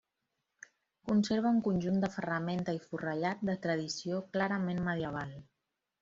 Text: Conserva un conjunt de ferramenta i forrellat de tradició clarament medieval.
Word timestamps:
Conserva 1.09 1.49
un 1.55 1.59
conjunt 1.67 1.99
de 2.05 2.09
ferramenta 2.15 2.75
i 2.79 2.81
forrellat 2.85 3.43
de 3.53 3.59
tradició 3.69 4.23
clarament 4.37 4.81
medieval. 4.93 5.37